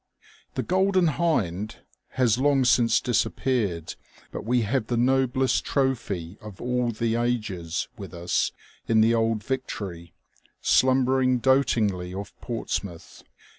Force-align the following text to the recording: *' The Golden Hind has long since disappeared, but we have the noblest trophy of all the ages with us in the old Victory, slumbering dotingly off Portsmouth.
*' 0.29 0.53
The 0.55 0.63
Golden 0.63 1.05
Hind 1.09 1.81
has 2.13 2.39
long 2.39 2.65
since 2.65 2.99
disappeared, 2.99 3.93
but 4.31 4.43
we 4.43 4.61
have 4.63 4.87
the 4.87 4.97
noblest 4.97 5.63
trophy 5.63 6.39
of 6.41 6.59
all 6.59 6.89
the 6.89 7.13
ages 7.13 7.87
with 7.99 8.11
us 8.11 8.51
in 8.87 9.01
the 9.01 9.13
old 9.13 9.43
Victory, 9.43 10.15
slumbering 10.59 11.37
dotingly 11.37 12.15
off 12.15 12.33
Portsmouth. 12.41 13.21